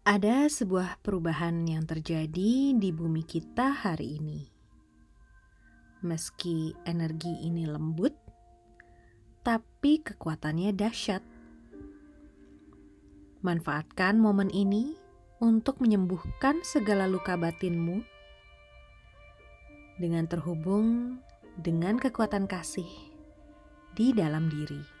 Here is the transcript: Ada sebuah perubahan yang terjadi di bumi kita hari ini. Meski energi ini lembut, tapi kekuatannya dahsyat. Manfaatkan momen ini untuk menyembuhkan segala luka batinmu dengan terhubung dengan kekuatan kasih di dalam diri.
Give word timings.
Ada 0.00 0.48
sebuah 0.48 1.04
perubahan 1.04 1.68
yang 1.68 1.84
terjadi 1.84 2.72
di 2.72 2.88
bumi 2.88 3.20
kita 3.20 3.84
hari 3.84 4.16
ini. 4.16 4.48
Meski 6.00 6.72
energi 6.88 7.44
ini 7.44 7.68
lembut, 7.68 8.16
tapi 9.44 10.00
kekuatannya 10.00 10.72
dahsyat. 10.72 11.20
Manfaatkan 13.44 14.16
momen 14.16 14.48
ini 14.48 14.96
untuk 15.44 15.84
menyembuhkan 15.84 16.64
segala 16.64 17.04
luka 17.04 17.36
batinmu 17.36 18.00
dengan 20.00 20.24
terhubung 20.24 21.20
dengan 21.60 22.00
kekuatan 22.00 22.48
kasih 22.48 22.88
di 23.92 24.16
dalam 24.16 24.48
diri. 24.48 24.99